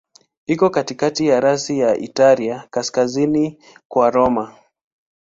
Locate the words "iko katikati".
0.45-1.27